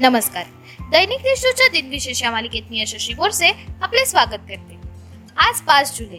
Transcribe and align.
नमस्कार. 0.00 0.44
दैनिक 0.80 1.18
देशच्या 1.18 1.68
दिनविशेष 1.68 2.22
या 2.22 2.30
मालिकेत 2.30 2.62
मी 2.70 2.80
यशस्वी 2.80 3.14
बोरसे 3.14 3.50
आपले 3.82 4.06
स्वागत 4.06 4.38
करते. 4.48 4.76
आज 5.36 5.60
पाच 5.60 5.98
जुलै. 5.98 6.18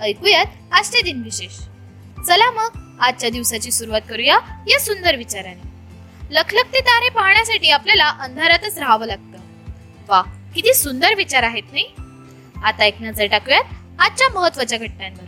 ऐकूयात 0.00 0.46
आजचे 0.72 1.02
दिनविशेष 1.02 1.52
चला 2.26 2.50
मग 2.50 2.96
आजच्या 3.00 3.30
दिवसाची 3.30 3.70
सुरुवात 3.70 4.00
करूया 4.08 4.38
या 4.68 4.80
सुंदर 4.80 5.16
विचाराने. 5.16 5.68
लखलखते 6.30 6.80
तारे 6.80 7.08
पाहण्यासाठी 7.08 7.70
आपल्याला 7.70 8.08
अंधारातच 8.08 8.78
राहावं 8.78 9.06
लागतं. 9.06 9.38
वा 10.08 10.22
किती 10.54 10.74
सुंदर 10.74 11.14
विचार 11.14 11.42
आहेत 11.42 11.72
नाही? 11.72 11.86
आता 12.64 12.84
एक 12.84 12.94
नजर 13.00 13.26
टाकूयात 13.26 13.64
आजच्या 13.98 14.28
महत्त्वाच्या 14.28 14.78
घटनांवर. 14.78 15.24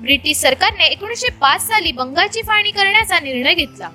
ब्रिटिश 0.00 0.36
सरकारने 0.36 0.84
एकोणीसशे 0.84 1.28
पाच 1.28 1.66
साली 1.66 1.92
बंगालची 1.92 2.42
फाळणी 2.42 2.70
करण्याचा 2.70 3.20
निर्णय 3.20 3.54
घेतला. 3.54 3.88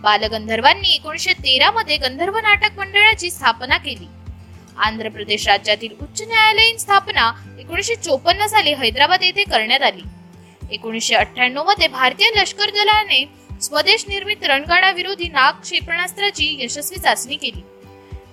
बालगंधर्वांनी 0.00 0.94
एकोणीसशे 0.94 1.32
तेरा 1.32 1.70
मध्ये 1.70 1.96
गंधर्व 1.96 2.38
नाटक 2.38 2.78
मंडळाची 2.78 3.30
स्थापना 3.30 3.76
केली. 3.76 4.06
आंध्र 4.76 5.08
प्रदेश 5.08 5.48
राज्यातील 5.48 5.92
उच्च 6.02 6.22
न्यायालयीन 6.22 6.76
स्थापना 6.76 7.32
एकोणीसशे 7.60 7.94
चोपन्न 7.94 8.46
साली 8.46 8.72
हैदराबाद 8.72 9.22
येथे 9.22 9.44
करण्यात 9.44 9.82
आली. 9.82 10.02
एकोणीसशे 10.70 11.14
अठ्ठ्याण्णवमध्ये 11.14 11.88
भारतीय 11.88 12.40
लष्कर 12.40 12.70
दलाने 12.70 13.24
स्वदेश 13.62 14.04
निर्मित 14.08 14.44
रणगाडा 14.44 14.90
विरोधी 14.90 15.28
नाग 15.28 15.52
क्षेपणास्त्राची 15.52 16.56
यशस्वी 16.60 16.98
चाचणी 16.98 17.36
केली. 17.36 17.60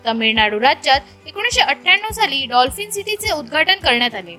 तमिळनाडू 0.06 0.60
राज्यात 0.60 1.02
एकोणीसशे 1.28 1.62
अठ्ठ्याण्णव 1.62 2.10
साली 2.10 2.46
डॉल्फिन 2.46 2.90
सिटीचे 2.90 3.32
उद्घाटन 3.32 3.76
करण्यात 3.84 4.16
आले. 4.16 4.36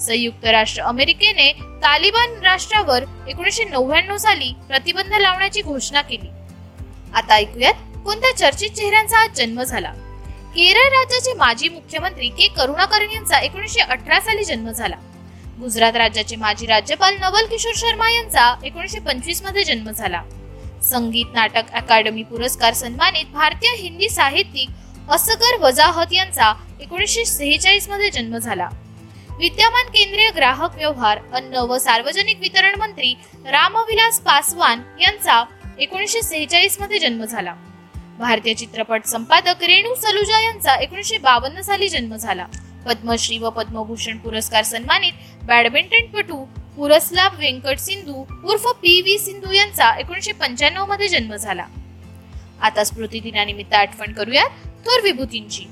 संयुक्त 0.00 0.44
राष्ट्र 0.44 0.82
अमेरिकेने 0.82 1.52
तालिबान 1.52 2.40
राष्ट्रावर 2.42 3.02
एकोणीसशे 3.28 3.64
नव्याण्णव 3.64 4.16
साली 4.16 4.52
प्रतिबंध 4.68 5.14
लावण्याची 5.14 5.62
घोषणा 5.62 6.02
केली. 6.02 6.28
आता 7.16 7.34
ऐकूयात 7.34 7.74
कोणत्या 8.04 8.36
चर्चित 8.36 8.70
चेहऱ्यांचा 8.70 9.18
आज 9.18 9.30
जन्म 9.36 9.62
झाला? 9.62 9.90
केरळ 10.56 10.88
राज्याचे 10.88 11.32
माजी 11.32 11.68
मुख्यमंत्री 11.68 12.28
के. 12.28 12.48
करुणाकरन 12.48 13.10
यांचा 13.10 13.38
एकोणीसशे 13.38 13.80
अठरा 13.80 14.20
साली 14.20 14.44
जन्म 14.44 14.70
झाला. 14.70 14.96
गुजरात 15.60 15.92
राज्याचे 15.96 16.36
माजी 16.36 16.66
राज्यपाल 16.66 17.16
नवल 17.20 17.46
किशोर 17.46 17.72
शर्मा 17.76 18.10
यांचा 18.10 18.54
एकोणीसशे 18.64 18.98
पंचवीसमध्ये 18.98 19.64
जन्म 19.64 19.90
झाला. 19.90 20.22
संगीत 20.82 21.26
नाटक 21.34 21.72
अकादमी 21.72 22.22
पुरस्कार 22.22 22.74
सन्मानित 22.74 23.24
भारतीय 23.24 23.70
हिंदी 23.76 24.08
साहित्यिक 24.08 24.68
असगर 25.10 25.56
वजाहत 25.60 26.12
यांचा 26.12 26.54
एकोणीसशे 26.80 27.24
सेहेचाळीसमध्ये 27.24 28.10
जन्म 28.10 28.38
झाला. 28.38 28.68
विद्यमान 29.38 29.86
केंद्रीय 29.86 30.30
ग्राहक 30.30 30.74
व्यवहार 30.74 31.18
अन्न 31.32 31.56
व 31.56 31.78
सार्वजनिक 31.78 32.38
वितरण 32.40 32.74
मंत्री 32.78 33.14
रामविलास 33.44 34.20
पासवान 34.20 34.82
यांचा 35.00 35.44
एकोणीसशे 35.80 36.22
सेहेचाळीसमध्ये 36.22 36.98
जन्म 36.98 37.24
झाला. 37.24 37.54
भारतीय 38.18 38.54
चित्रपट 38.54 39.04
संपादक 39.04 39.62
रेणू 39.62 39.94
सलुजा 39.94 40.40
यांचा 40.40 40.74
एकोणीसशे 40.74 41.18
बावन्न 41.18 41.60
साली 41.60 41.88
जन्म 41.88 42.16
झाला. 42.16 42.46
पद्मश्री 42.86 43.38
व 43.38 43.50
पद्मभूषण 43.50 44.18
पुरस्कार 44.18 44.62
सन्मानित 44.62 45.12
बॅडमिंटनपटू 45.42 46.44
पुरस्लाव 46.76 47.36
व्यंकट 47.38 47.78
सिंधू 47.78 48.24
उर्फ 48.44 48.66
पी 48.82 49.00
व्ही 49.00 49.18
सिंधू 49.18 49.52
यांचा 49.52 49.90
एकोणीसशे 49.98 50.32
पंच्याण्णवमध्ये 50.32 51.08
जन्म 51.08 51.36
झाला. 51.36 51.66
आता 52.62 52.84
स्मृती 52.84 53.20
दिनानिमित्त 53.20 53.74
आठवण 53.74 54.12
करूया 54.12 54.44
थोर 54.86 55.02
विभूतींची. 55.02 55.64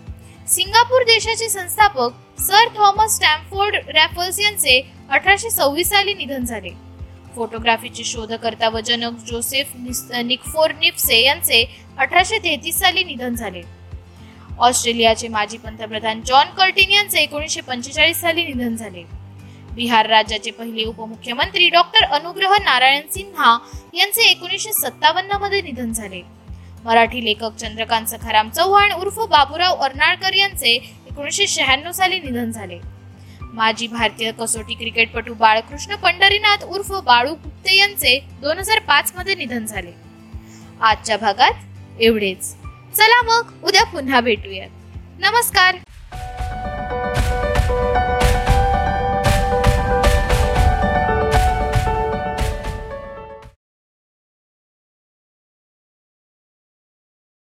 सिंगापूर 0.48 1.02
देशाचे 1.02 1.48
संस्थापक 1.48 2.41
सर 2.41 2.69
थॉमस 2.77 3.16
स्टॅमफोर्ड 3.16 3.77
रॅफल्स 3.88 4.41
यांचे 4.41 4.80
अठराशे 5.10 5.50
सव्वीस 5.50 5.88
साली 5.88 6.14
निधन 6.14 6.44
झाले. 6.44 6.94
फोटोग्राफीचे 7.37 8.05
शोधकर्ता 8.05 8.69
व 8.69 8.81
जनक 8.81 9.19
जोसेफ 9.27 9.73
निकफोर 10.25 10.73
निफ्से 10.81 11.21
यांचे 11.23 11.65
अठराशे 11.99 12.39
तेहतीस 12.45 12.79
साली 12.81 13.05
निधन 13.05 13.34
झाले. 13.34 13.62
ऑस्ट्रेलियाचे 14.59 15.28
माजी 15.28 15.59
पंतप्रधान 15.59 16.21
जॉन 16.27 16.55
कर्टिन 16.59 16.91
यांचे 16.91 17.21
एकोणीसशे 17.21 17.61
पंचेचाळीस 17.61 18.21
साली 18.21 18.44
निधन 18.44 18.77
झाले. 18.77 19.03
बिहार 19.75 20.06
राज्याचे 20.09 20.50
पहिले 20.50 20.84
उपमुख्यमंत्री 20.84 21.69
डॉक्टर 21.69 22.05
अनुग्रह 22.17 22.56
नारायण 22.65 23.09
सिन्हा 23.12 23.56
यांचे 23.94 24.31
एकोणीसशे 24.31 24.73
सत्तावन्नमध्ये 24.73 25.61
निधन 25.62 25.93
झाले. 25.93 26.23
मराठी 26.84 27.25
लेखक 27.25 27.56
चंद्रकांत 27.61 28.06
सखाराम 28.06 28.50
चव्हाण 28.50 28.93
उर्फ 28.93 29.19
बाबूराव 29.21 29.83
अर्नाळकर 29.84 30.34
यांचे 30.34 30.73
एकोणीसशे 31.11 31.47
शहाण्णव 31.47 31.93
साली 31.93 32.19
निधन 32.21 32.50
झाले. 32.50 32.78
माजी 33.54 33.87
भारतीय 33.87 34.32
कसोटी 34.32 34.75
क्रिकेटपटू 34.75 35.34
बाळकृष्ण 35.34 35.97
पंढरीनाथ 35.97 36.65
उर्फ 36.65 36.92
बाळू 36.92 37.34
गुप्ते 37.34 37.76
यांचे 37.76 38.19
दोन 38.41 38.59
हजार 38.59 38.78
पाच 38.78 39.12
मध्ये 39.16 39.34
निधन 39.34 39.66
झाले. 39.66 39.92
आजच्या 40.81 41.16
भागात 41.16 41.53
एवढेच. 42.00 42.54
चला 42.94 43.22
मग 43.22 43.64
उद्या 43.64 43.84
पुन्हा 43.84 44.20
भेटूयात. 44.20 44.70
नमस्कार. 45.19 45.76